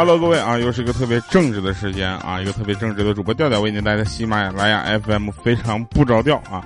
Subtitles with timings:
[0.00, 6.64] 哈，Hello，各位啊，又是一个特别正直的时间啊，一个特别正直的主播调调为您带来喜马拉雅 FM 非常不着调啊，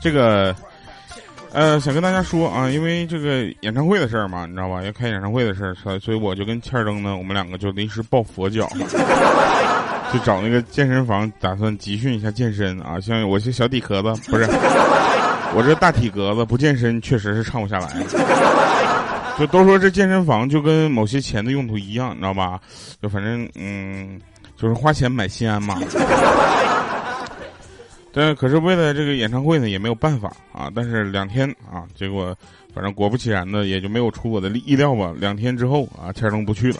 [0.00, 0.56] 这个
[1.52, 4.82] 呃想跟大家说啊，因为这个演唱会的事儿嘛，你知道吧？
[4.82, 8.66] 要开演唱会的事儿，所以我就跟欠儿登呢，我们两个就临时抱佛脚，
[10.10, 12.98] 就找那个健身房，打算集训一下健身啊。
[12.98, 14.46] 像我是小底壳子，不是
[15.54, 17.88] 我这大体格子，不健身确实是唱不下来。
[19.40, 22.60] 就都说这健身房就跟某些钱的用途一样，你知道吧？
[23.00, 24.20] 就反正嗯，
[24.54, 25.80] 就是花钱买心安嘛。
[28.12, 30.70] 但可是为了这个演唱会呢，也没有办法啊。
[30.74, 32.36] 但是两天啊，结果
[32.74, 35.10] 反正果不其然的，也就没有出我的意料吧。
[35.16, 36.78] 两天之后啊，千东不去了。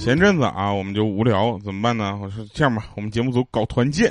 [0.00, 2.16] 前阵子啊，我们就无聊，怎么办呢？
[2.22, 4.08] 我说这样吧，我们节目组搞团建。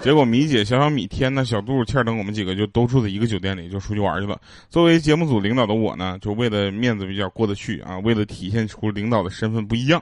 [0.00, 4.40] 结果米姐、小小米、天呐、小杜、欠儿等我们几个就都住在一个酒店里，就出去玩去了。
[4.70, 10.00] 作为节目组领导的我呢，就为了面子比较过得去啊，为了体现出领导的身份不一样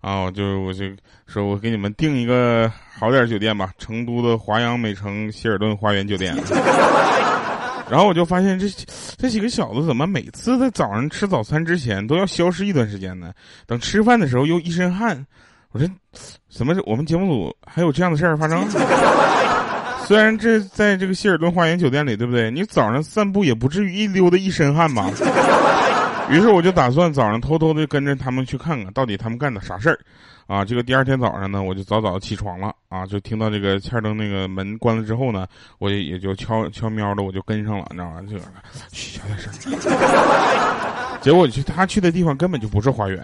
[0.00, 0.84] 啊，就我就
[1.26, 6.36] 说我给你们订一个好点酒店吧，成都的华阳美城希尔顿花园酒店。
[7.90, 8.68] 然后我就发现这
[9.16, 13.32] 这几个小子怎么每次在早上吃早餐之前都要消失一段时间呢？
[13.66, 15.26] 等吃饭的时候又一身汗。
[15.70, 15.88] 我说，
[16.48, 18.66] 怎么我们节目组还有这样的事儿发生？
[20.08, 22.50] 虽然这在这个希尔顿花园酒店里，对不对？
[22.50, 25.06] 你早上散步也不至于一溜达一身汗吧？
[26.32, 29.98] 于是我就打算早上偷偷的跟着他们去看看到底他们干的啥事儿。
[30.46, 35.46] 啊，这个第二天早上呢，我就早早起床了啊，就听到这个欠灯那个门关了之后呢，
[35.78, 38.22] 我也也就悄悄喵的我就跟上了，你知道吗？
[38.26, 38.42] 这个
[38.90, 39.52] 嘘，小点声。
[41.20, 43.22] 结果去他去的地方根本就不是花园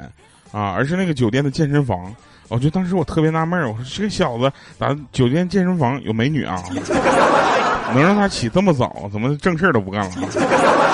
[0.53, 2.15] 啊，而是那个酒店的健身房。
[2.49, 6.63] 我就当时我特别纳闷儿，我说这个小子咋酒店健身房有美女啊？
[7.95, 10.11] 能让他起这么早，怎么正事儿都不干了？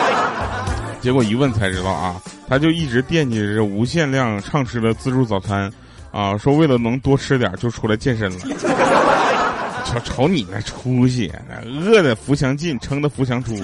[1.01, 2.17] 结果一问才知道啊，
[2.49, 5.73] 他就一直惦记着无限量畅吃的自助早餐，
[6.13, 8.39] 啊，说为了能多吃点就出来健身了。
[9.87, 11.33] 瞅瞅你那出息，
[11.87, 13.55] 饿的扶墙进，撑的扶墙出。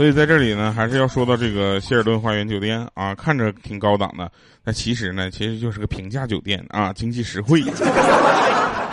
[0.00, 4.32] 所以在这里呢，还是要说到这个希尔顿花园酒店啊，看着挺高档的，
[4.64, 7.60] 那其实呢，其实就是个平价酒店啊，经济实惠，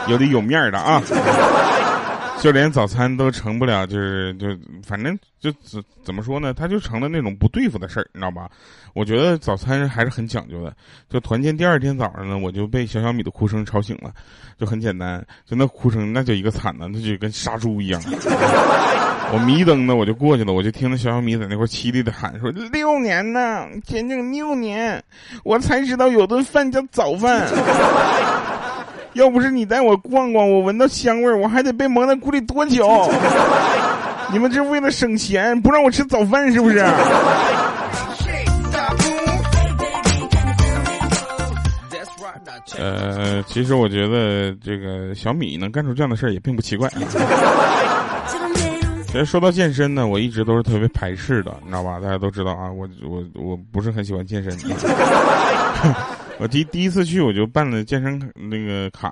[0.10, 1.02] 有的有面的啊。
[2.42, 4.48] 就连早餐都成不了，就是就
[4.84, 6.54] 反正就怎怎么说呢？
[6.54, 8.50] 他就成了那种不对付的事儿，你知道吧？
[8.94, 10.74] 我觉得早餐还是很讲究的。
[11.10, 14.12] 就团建第二天早上呢，我就被小小米的哭声吵醒了。
[14.60, 18.02] 就很简单，就那哭声，那就一个惨呢，那就跟杀猪一样。
[19.30, 25.04] 我迷瞪的我就过去了，我就听着小小米在那块凄厉的喊说：“六年呢，整整六年，
[25.44, 27.48] 我才知道有顿饭叫早饭。”
[29.18, 32.88] 要不是你带我逛逛，我闻到香味儿，我还得被蒙在鼓里多久？
[34.32, 36.86] 你们这为了省钱，不让我吃早饭是不是？
[42.78, 46.88] 呃，其实我觉得这个小米能干出这样的事儿也并不奇怪。
[49.08, 52.00] 其实说到健身呢，我一直都是特别排斥的，你知道吧？
[52.00, 54.56] 大家都知道啊，我我我不是很喜欢健身。
[56.40, 59.12] 我第第一次去我就办了健身那个卡，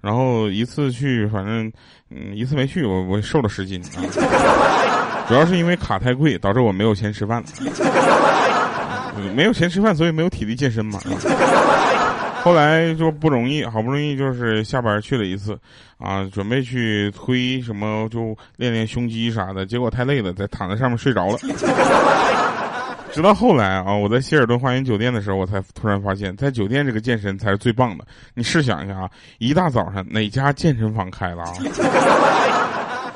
[0.00, 1.72] 然后一次去反正
[2.10, 4.04] 嗯一次没去我我瘦了十斤啊，
[5.26, 7.48] 主要是因为卡太贵导致我没有钱吃饭了，
[9.34, 11.00] 没有钱吃饭所以没有体力健身嘛。
[12.42, 15.58] 后来就不容易，好不容易就是下班去了一次，
[15.98, 21.38] 啊准备去推什么就练练胸肌啥的，结果太累了，在躺在上面睡着了。
[23.16, 28.04] 直到后来啊，我在希尔顿花园酒店的时候，我才突然发现，在酒店这个健身才是最棒的。
[28.34, 31.52] 你试想一下啊，一大早上哪家健身房开了啊？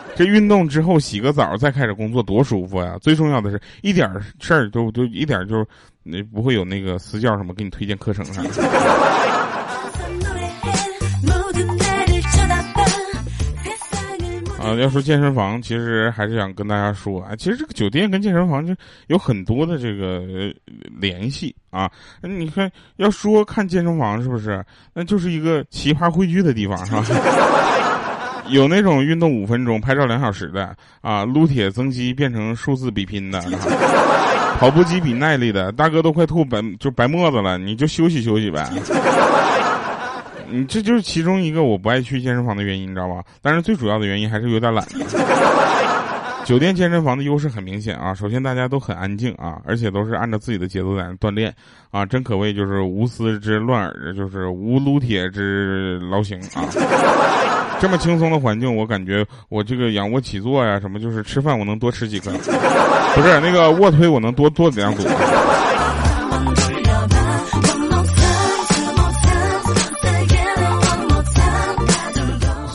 [0.16, 2.96] 这运动之后洗个澡再开始工作多舒服呀！
[3.02, 4.10] 最重要的是一点
[4.40, 5.62] 事儿都都一点就
[6.02, 8.48] 那不会有那个私教什么给你推荐课程啥的。
[14.76, 18.74] 要说健身房，其实还是想跟大家说啊，其实这个酒店跟健身房就
[19.08, 20.52] 有很多的这个
[21.00, 21.90] 联系啊。
[22.22, 27.04] 你看，要说看健身房是不是，那就是一个奇葩汇聚的地方，是吧？
[28.48, 33.40] 有那种运动五分钟拍照两小时的啊，撸铁增肌变成数字比拼的，
[34.58, 38.68] 跑步机比耐力的，大哥都快吐白就白沫子了，你就休息休息呗。
[40.50, 43.22] 你这就是其中一个我不爱去健身房的原因，你知道吧？
[43.40, 44.84] 但是最主要的原因还是有点懒。
[46.44, 51.54] 酒店健身房的优势很明显啊，首先大家都很安静啊，而且都是按照自己的节奏在那锻炼
[51.92, 56.66] 啊，真可谓就是无丝之乱耳，就是无撸铁之劳形啊。
[57.78, 62.32] 这么轻松的环境，我感觉我这个仰卧起坐呀，什么就是吃饭我能多吃几颗，
[63.14, 65.06] 不是那个卧推我能多多两组。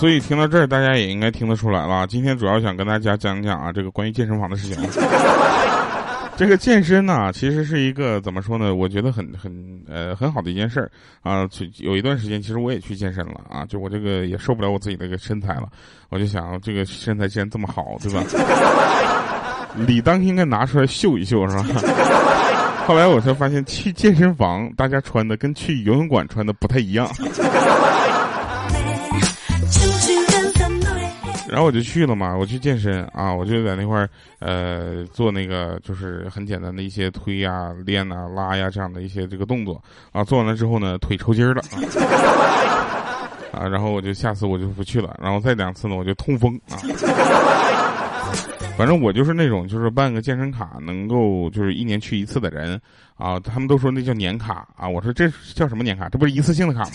[0.05, 2.05] 所以听到这儿，大家也应该听得出来了。
[2.05, 4.77] 今天主要想跟大家讲讲啊，这个关于健身房的事情。
[6.37, 8.75] 这个健身呢，其实是一个怎么说呢？
[8.75, 9.51] 我觉得很很
[9.87, 10.91] 呃很好的一件事儿
[11.23, 11.49] 啊。
[11.79, 13.65] 有一段时间，其实我也去健身了啊。
[13.65, 15.67] 就我这个也受不了我自己的个身材了，
[16.09, 18.21] 我就想，这个身材既然这么好，对吧？
[19.87, 21.65] 理当应该拿出来秀一秀，是吧？
[22.85, 27.09] 后来我才发现，去健身房大家穿的跟去游泳馆穿的不太一样。
[31.47, 34.09] 然后我就去了嘛，我去健身啊，我就在那块儿，
[34.39, 39.81] 呃，做那个就是很简单的一些推呀、练呐、拉呀这样的一些这个动作
[40.11, 40.23] 啊。
[40.23, 41.61] 做完了之后呢，腿抽筋了，
[43.53, 45.15] 啊，然后我就下次我就不去了。
[45.21, 46.77] 然后再两次呢，我就痛风啊。
[48.77, 52.77] 反正我就是那种就是办个健身卡能够就是一年去一次的人
[53.15, 53.39] 啊。
[53.39, 56.09] 他们都说那叫年卡啊，我说这叫什么年卡？
[56.09, 56.91] 这不是一次性的卡吗？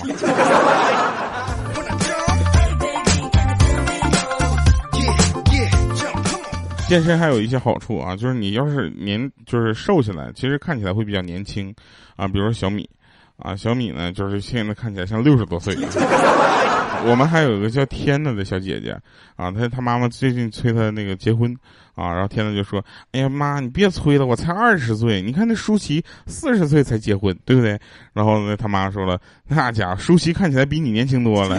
[6.91, 11.73] 健身还有一些好处啊，就是你要是年就是瘦下来，其实看起来会比较年轻，
[12.17, 12.91] 啊，比如说小米，
[13.37, 15.73] 啊，小米呢就是现在看起来像六十多岁。
[17.07, 18.91] 我们还有一个叫天呐的小姐姐，
[19.37, 21.57] 啊，她她妈妈最近催她那个结婚，
[21.95, 27.79] 啊，然后天呐就说，哎呀妈，你别催了，我才二十岁，你看那舒淇四十岁才结婚，对不对？
[28.13, 29.17] 然后呢，他妈说了，
[29.47, 31.57] 那家伙舒淇看起来比你年轻多了。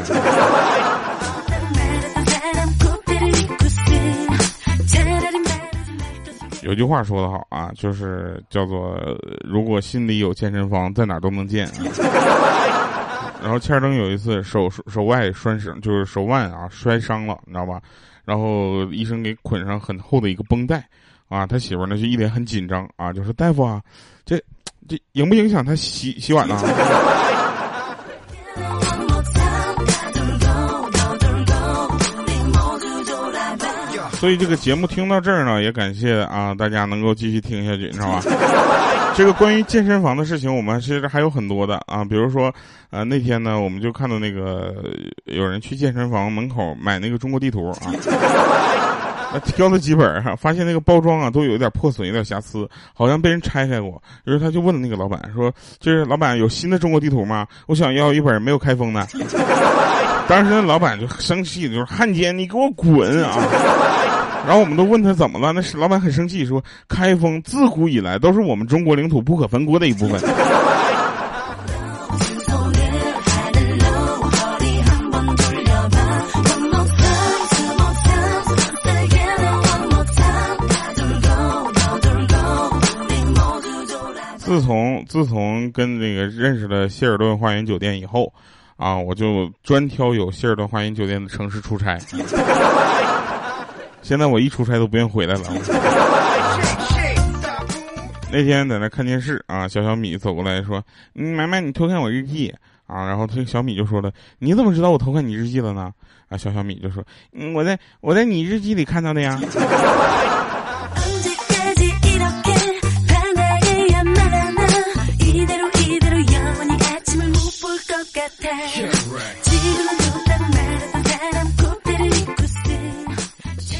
[6.63, 8.95] 有句话说得好啊，就是叫做
[9.43, 11.67] “如果心里有健身房，在哪都能健”。
[13.41, 17.81] 然后欠儿登有一次手手外摔伤，就是手腕啊摔伤了，你知道吧？
[18.23, 20.87] 然后医生给捆上很厚的一个绷带，
[21.27, 23.81] 啊，他媳妇呢就一脸很紧张啊，就说：“大夫啊，
[24.23, 24.37] 这
[24.87, 26.55] 这影不影响他洗洗碗呢？”
[34.21, 38.21] 所以这个节目听到这儿呢，也感谢啊大家能够继续听下去，你知道吧？
[39.15, 42.53] 这个关于健身房的事情，我们其实还有很多的啊，比如说，
[42.91, 44.75] 呃那天呢，我们就看到那个
[45.25, 53.99] 有人去健身房门口买那个中国地图啊， 挑了几本哈，发现那个包装啊都有一点破损，有点瑕疵，好像被人拆开过。
[54.25, 55.51] 于是他就问那个老板说
[55.81, 57.47] ：“就是老板有新的中国地图吗？
[57.65, 59.03] 我想要一本没有开封的。”
[60.31, 63.35] 当时那老板就生气，就是汉奸，你给我滚啊！
[64.47, 70.21] 然后我们都问他怎么了，那是老板很生气，说开封自古以来都是我们中国领土不可分割的一部分。
[84.37, 88.33] 自从自从跟那个认识了希尔顿花园酒店以后，
[88.81, 91.99] 啊，我就专挑有希尔顿花园酒店的城市出差。
[94.01, 95.43] 现在我一出差都不愿回来了。
[98.31, 100.83] 那天在那看电视啊，小小米走过来说
[101.13, 102.51] ：“嗯，买买，你偷看我日记
[102.87, 105.91] 啊？”然后这小米就说了：“你怎么知道我偷看你日记了呢？”
[106.29, 107.03] 啊，小小米就说：“，
[107.53, 109.39] 我在我在你日记里看到的呀。”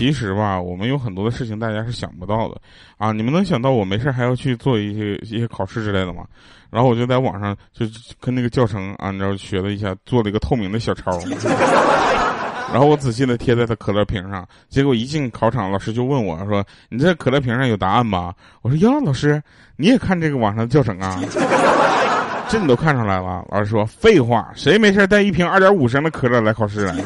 [0.02, 2.56] 其实吧，我们有很多的事情大家是想不到的，
[2.98, 6.24] 啊，你们能想到我没事还要去做一些一些考试之类的吗？
[6.72, 7.86] 然后我就在网上就
[8.20, 11.12] 跟那个教程啊，你知道学了一下，做了一个透明的小抄，
[12.74, 19.40] 然后我仔细的贴在他可乐瓶上，结果一进考场，老师就问我说：“你这可乐瓶上有答案吗？”我说：“呀，老师，
[19.76, 21.16] 你也看这个网上的教程啊？
[22.50, 26.92] 这你都看出来了？”老师说：“废话，谁没事带一瓶二点五升的可乐来考试？”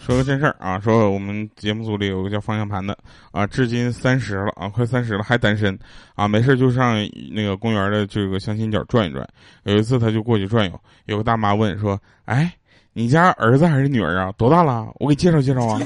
[0.00, 2.96] 说个真事儿啊，说我们节目组里有个叫方向盘的
[3.32, 5.76] 啊，至今三十了啊，快三十了还单身
[6.14, 6.96] 啊，没事就上
[7.32, 9.28] 那个公园的这个相亲角转一转。
[9.64, 12.52] 有一次他就过去转悠，有个大妈问说：“哎，
[12.98, 14.32] 你家儿子还是女儿啊？
[14.36, 14.88] 多大了？
[14.96, 15.80] 我给介绍介绍啊。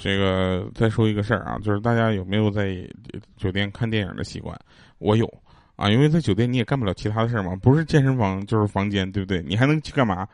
[0.00, 2.88] 这个再说一个事儿啊，就是大家有没有在
[3.36, 4.56] 酒店看电影的习惯？
[4.98, 5.26] 我有
[5.74, 9.42] 啊，因为在酒店你也干不了其他的事儿嘛，不是健身房就是房间，对不对？
[9.42, 10.24] 你还能去干嘛？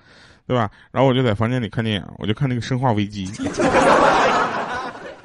[0.48, 0.68] 对吧？
[0.90, 3.26] 然后我就在房间里看电影，我就看那个《生化危机》。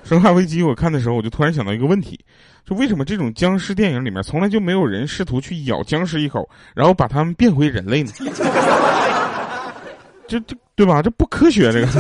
[0.08, 2.20] 《生化危机》我看的时候，我就突然想到一个问题：
[2.68, 8.12] 就为什么这种僵尸电影里面从来就没有人试图去咬僵尸一口，然后把他们变回人类呢？
[10.28, 11.02] 这这对吧？
[11.02, 11.88] 这不科学，这个。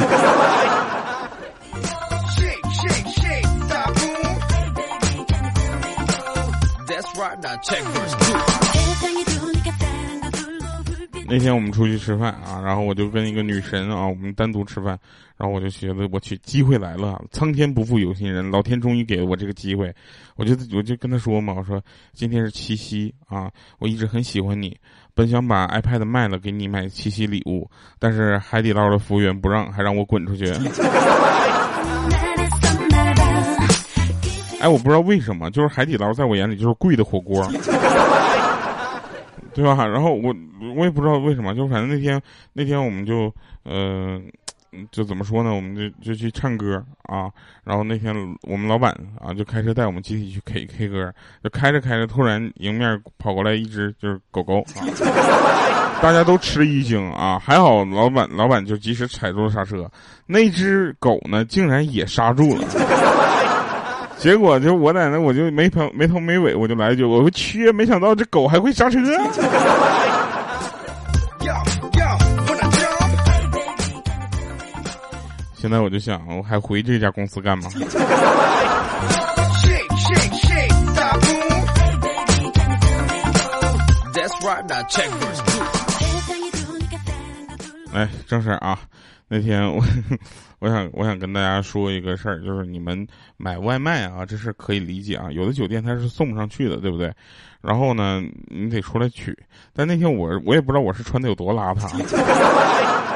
[11.33, 14.89] 那天我们出去吃饭啊，然后我就跟一个女神啊，我们单独吃饭，
[15.35, 19.91] 然后我就觉得我去机会来了，苍天不负有心人，老天终于给了我这个机会，
[20.35, 21.81] 我就我就跟他说嘛，我说
[22.13, 23.49] 今天是七夕啊，
[23.79, 24.77] 我一直很喜欢你，
[25.15, 30.45] 本想把 iPad 卖了给你买七夕礼物，但是海底捞的服务员不让，还让我滚出去。
[34.61, 37.43] 哎，我不知道为什么，就是海底捞在我眼里就是贵的火锅。
[39.53, 39.85] 对吧？
[39.85, 40.33] 然后我
[40.75, 42.21] 我也不知道为什么，就反正那天
[42.53, 43.33] 那天我们就
[43.63, 44.19] 呃，
[44.91, 45.53] 就怎么说呢？
[45.53, 47.29] 我们就就去唱歌啊。
[47.63, 54.81] 然后那天我们老板啊就开车带我们集体去 K K 歌，就开着开着，突然迎面跑过来一只就是狗狗啊，
[56.01, 57.39] 大家都吃一惊啊。
[57.39, 59.89] 还好老板老板就及时踩住了刹车，
[60.25, 62.65] 那只狗呢竟然也刹住了。
[64.23, 68.97] 结果就我在那，我就没头没头没尾，我就来一句：“我说去，没想到这狗还会刹车。”
[75.53, 77.69] 现在我就想，我还回这家公司干嘛？
[87.91, 88.79] 来， 正事啊。
[89.27, 89.83] 那天我，
[90.63, 93.05] 我想我想跟大家说一个事儿，就是你们
[93.35, 95.29] 买外卖啊，这事可以理解啊。
[95.29, 97.13] 有的酒店它是送不上去的，对不对？
[97.61, 99.37] 然后呢，你得出来取。
[99.73, 101.91] 但那天我我也不知道我是穿的有多邋遢。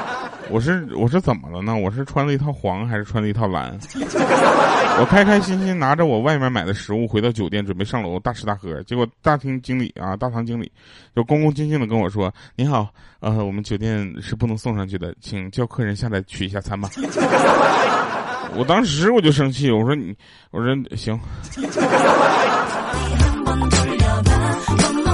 [0.49, 1.75] 我是我是怎么了呢？
[1.75, 3.77] 我是穿了一套黄还是穿了一套蓝？
[4.99, 8.81] 我开开心心拿着我外面买的食物回到酒店，准备上楼大吃大喝。
[8.83, 10.71] 结果大厅经理啊，大堂经理
[11.15, 12.87] 就恭恭敬敬的跟我说：“您好，
[13.19, 16.89] 呃，我们酒店是不能送上去的，请叫客人下来取一下餐吧。
[18.55, 20.15] ”我当时我就生气，我说你，
[20.51, 21.19] 我说行。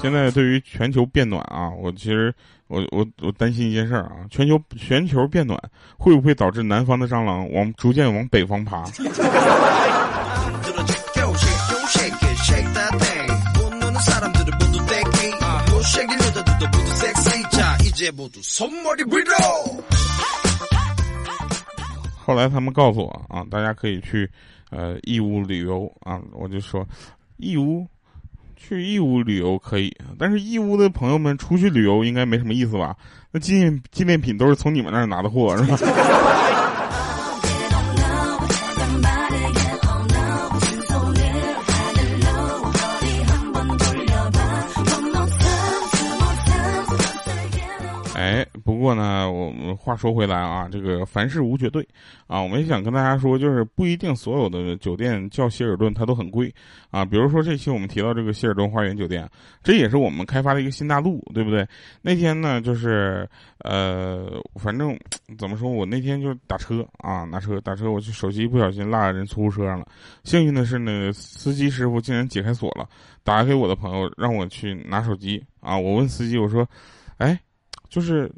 [0.00, 2.32] 现在对于全球变暖啊，我其实
[2.68, 5.60] 我我我担心一件事啊，全球全球变暖
[5.98, 8.84] 会不会导致南方的蟑螂往逐渐往北方爬？
[22.24, 24.30] 后来他们告诉我啊，大家可以去
[24.70, 26.86] 呃义乌旅游啊，我就说
[27.36, 27.86] 义乌。
[28.58, 32.94] 去义乌旅游可以，但是义乌的朋友们出去旅游应该没什么意思吧？
[33.30, 35.76] 那纪念纪念品都是从你们那儿拿的货，是吧？
[48.78, 51.84] 不过呢，我们话说回来啊，这个凡事无绝对
[52.28, 56.54] 啊，我们也想跟大家说，就是不一定所有的酒店叫希尔顿它都很贵
[56.92, 57.04] 啊。
[57.04, 59.28] 比如说这期我们提到这个希尔顿花园酒店，
[59.64, 61.66] 这也是我们开发的一个新大陆，对不对？
[62.02, 63.28] 那天呢，就是
[63.64, 64.96] 呃，反正
[65.36, 69.84] 怎么说，我那天就打车啊，拿车打车，我去手机不小心落在人出租车上了。
[70.22, 72.88] 幸运的是呢，司机师傅竟然解开锁了，
[73.24, 75.76] 打给我的朋友让我去拿手机啊。
[75.76, 76.64] 我问司机我说，
[77.16, 77.36] 哎。
[77.90, 78.30] 就是，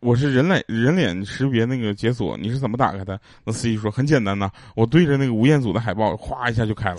[0.00, 3.18] 我是人脸人脸识别那个解锁，你是怎么打开的？
[3.44, 6.96] 那司机说很简单呐，我对着那个吴彦祖的海报，哗一下就开了。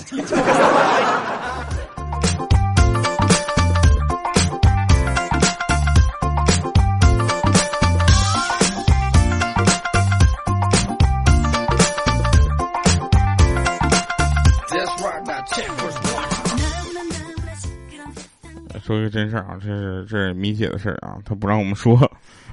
[18.83, 21.97] 说一个真事儿啊，这是这是米姐的事儿啊，她不让我们说。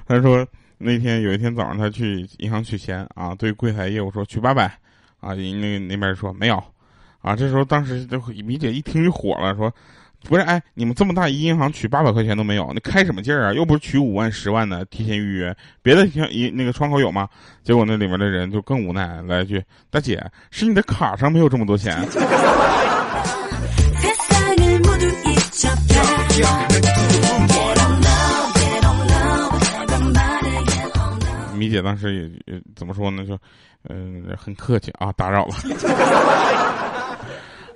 [0.07, 0.47] 他说
[0.79, 4.65] 那天有一天早上，他去银行取钱啊，对柜台业务说取八百
[5.21, 6.63] 啊，那那边说没有
[7.21, 7.37] 啊。
[7.37, 9.73] 这时候当时就米姐一听就火了，说
[10.25, 13.53] 不是哎，你们这么大一银行取八百块钱都没有，那开什么劲儿啊？
[13.53, 17.29] 又不是取五万十万的提前预约，别的一那个窗口有吗？
[17.65, 21.97] 结果那里面的人就更无奈，来一句大姐是你的卡上没有这么多钱。
[31.69, 33.25] 姐当时也也怎么说呢？
[33.25, 33.39] 就
[33.89, 35.55] 嗯，很客气啊，打扰了。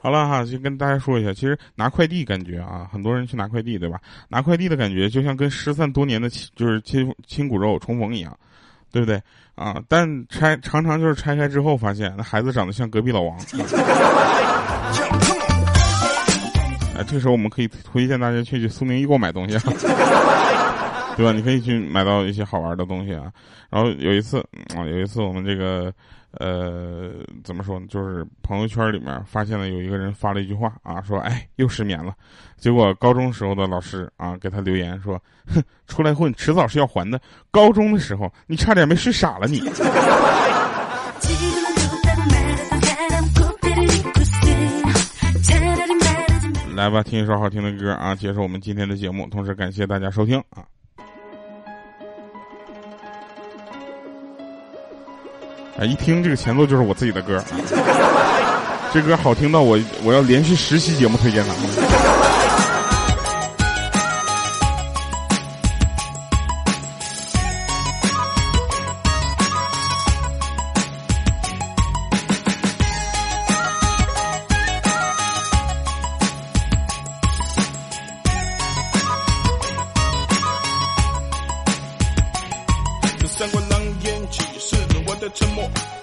[0.03, 3.99] 好了哈，就跟大家说一下，其实拿快递感觉啊，很多人去拿快递，对吧？
[4.29, 8.39] 拿快递的感觉就像跟失散多年的亲，就是亲亲骨肉重逢一样，
[8.93, 9.21] 对不对？
[9.57, 13.37] 啊，但拆常常就是拆开之后发现，那孩子长得像隔壁老王。
[16.97, 19.63] 哎，这时候我们可以推荐大家去去苏宁易购买东西啊，
[21.17, 21.33] 对吧？
[21.33, 23.33] 你可以去买到一些好玩的东西啊。
[23.71, 24.39] 然后有一次
[24.77, 25.93] 啊，有一次我们这个。
[26.39, 27.87] 呃，怎么说呢？
[27.89, 32.15] 就是朋友圈里面发现了有一个人发了一句话啊，说哎又失眠了。
[32.59, 37.19] 结果高中时候的老师啊给他留言说，哼，出来混迟早是要还的。
[37.51, 39.63] 高中的时候你差点没睡傻了你。
[46.77, 49.27] 来吧，听一首好听的歌啊，结束我们今天的节目。
[49.29, 50.67] 同时感谢大家收听啊。
[55.79, 55.85] 啊！
[55.85, 57.43] 一听这个前奏就是我自己的歌，
[58.93, 62.06] 这歌好听到我我要连续十期节目推荐它。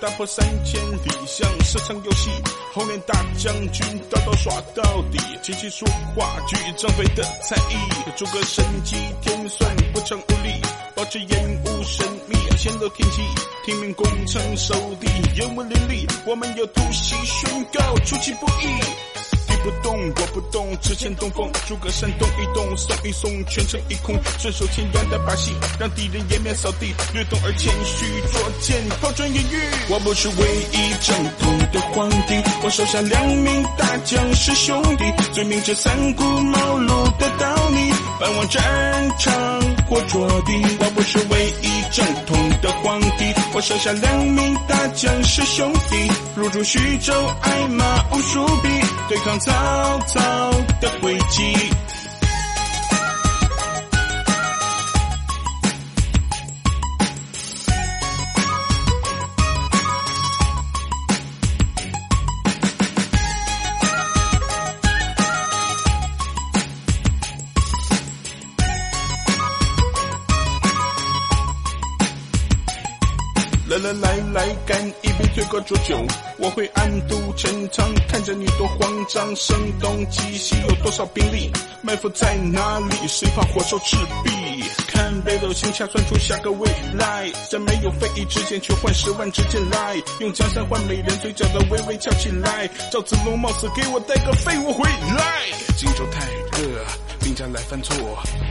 [0.04, 2.30] 打破三千里，像是场游戏。
[2.74, 7.78] 后面大将军刀刀耍到底，琴棋书画俱张飞的才艺。
[8.18, 10.62] 诸葛神机天算不成无力，
[10.94, 13.22] 保持烟雾神秘，显露天机。
[13.66, 16.06] 听命攻城守地，烟雾林立。
[16.26, 19.13] 我们有突袭宣告，出其不意。
[19.64, 21.50] 不动，我不动，只欠东风。
[21.66, 24.14] 诸葛山动一动，送一送，全城一空。
[24.38, 26.94] 顺手牵羊的把戏，让敌人颜面扫地。
[27.14, 29.58] 略懂而谦虚，作剑抛砖引玉。
[29.90, 30.36] 我不是唯
[30.74, 39.34] 一正统的皇帝，我手下两名大将是兄弟，罪名这三顾茅庐的道理，奔往战场
[39.88, 40.52] 或着地。
[40.80, 48.70] 我不是唯一正统的皇帝，我手下两名大将是兄弟，入驻徐州，挨马无数匹，
[49.08, 49.52] 对抗曹。
[50.08, 50.20] 操
[50.82, 51.73] 的诡计。
[74.02, 75.98] 来来，干一杯醉过浊酒，
[76.38, 81.52] 我会暗度陈仓，看着你多慌张，声东击西，有多少兵力，
[81.82, 83.08] 埋伏在哪里？
[83.08, 84.64] 谁怕火烧赤壁？
[84.88, 87.32] 看北斗星下，算出下个未来。
[87.50, 92.70] 在没有飞翼之前，却换十万支箭来，用江山换美人，嘴角的微微翘起来。
[92.92, 94.84] 赵子龙冒死给我带个废物回
[95.16, 95.48] 来。
[95.78, 96.22] 荆州太
[96.58, 96.86] 热。
[97.20, 97.96] 兵家来犯错，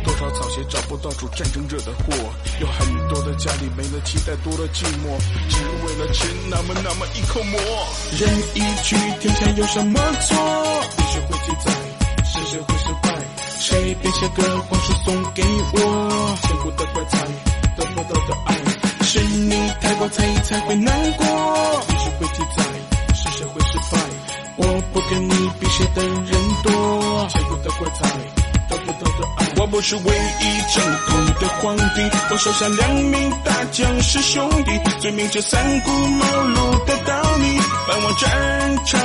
[0.03, 2.15] 多少草鞋找不到主，战争惹的祸。
[2.59, 5.19] 有很多的家里没了期待，多了寂寞，
[5.51, 7.61] 只为了吃那么那么一口馍。
[8.19, 10.37] 人一去，天下有什么错？
[10.97, 11.71] 历史会记载，
[12.25, 13.13] 是谁会失败？
[13.61, 15.43] 谁编写个往事送给
[15.75, 16.39] 我？
[16.43, 17.19] 千古的怪才，
[17.77, 21.92] 得不到的爱，是你太过在意才会难过。
[29.73, 37.59] 我不是唯一正统的皇帝，我手下两名大将是兄弟，罪名这三顾茅庐的道理，
[37.89, 39.01] 奔往战场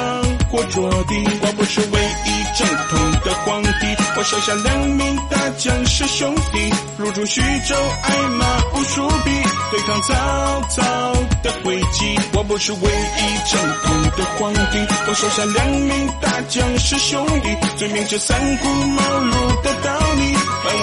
[0.52, 1.16] 或着地。
[1.42, 9.32] 我不是唯一正统的皇帝，我手下两名大将是兄弟，入驻徐州，挨马无数匹，
[9.72, 10.84] 对抗曹操
[11.44, 12.20] 的诡计。
[12.34, 20.36] 我不是唯一正统的皇帝，我手下两名大将是兄弟，罪名这三顾茅庐的道理。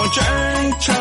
[0.09, 0.95] 战场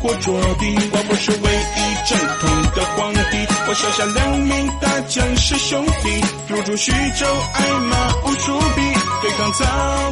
[0.00, 1.36] 或着地，我不是唯
[1.76, 8.82] 一正统的皇帝，我手下两名大将是兄弟，入驻徐州，爱马无数匹，
[9.22, 9.64] 对抗曹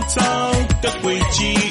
[0.09, 0.21] 操
[0.83, 1.64] 的诡计。